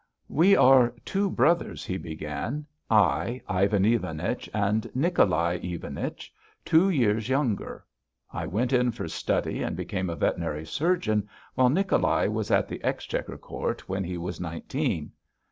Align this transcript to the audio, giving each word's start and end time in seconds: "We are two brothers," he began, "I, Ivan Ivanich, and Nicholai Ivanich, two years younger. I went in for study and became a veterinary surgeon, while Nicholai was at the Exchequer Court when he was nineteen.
"We 0.29 0.55
are 0.55 0.95
two 1.05 1.29
brothers," 1.29 1.85
he 1.85 1.95
began, 1.99 2.65
"I, 2.89 3.39
Ivan 3.47 3.85
Ivanich, 3.85 4.49
and 4.51 4.89
Nicholai 4.95 5.59
Ivanich, 5.61 6.33
two 6.65 6.89
years 6.89 7.29
younger. 7.29 7.85
I 8.33 8.47
went 8.47 8.73
in 8.73 8.89
for 8.93 9.07
study 9.07 9.61
and 9.61 9.75
became 9.75 10.09
a 10.09 10.15
veterinary 10.15 10.65
surgeon, 10.65 11.29
while 11.53 11.69
Nicholai 11.69 12.25
was 12.29 12.49
at 12.49 12.67
the 12.67 12.83
Exchequer 12.83 13.37
Court 13.37 13.87
when 13.87 14.03
he 14.03 14.17
was 14.17 14.39
nineteen. 14.41 15.11